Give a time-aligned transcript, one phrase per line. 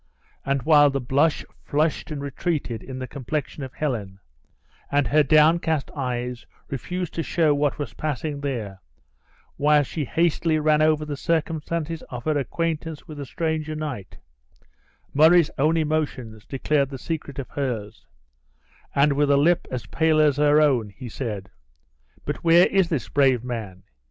[0.43, 4.17] And while the blood flushed and retreated in the complexion of Helen,
[4.91, 8.81] and her downcast eyes refused to show what was passing there,
[9.57, 14.17] while she hastily ran over the circumstances of her acquaintance with the stranger knight,
[15.13, 18.07] Murray's own emotions declared the secret of hers;
[18.95, 21.51] and with a lip as pale as her own, he said,
[22.25, 23.83] "But where is this brave man?